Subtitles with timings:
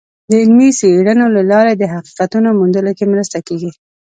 [0.29, 3.71] د علمي څیړنو له لارې د حقیقتونو موندلو کې مرسته کیږي.